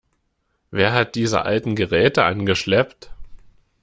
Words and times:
Wer 0.71 0.93
hat 0.93 1.13
diese 1.13 1.43
alten 1.43 1.75
Geräte 1.75 2.23
angeschleppt? 2.23 3.11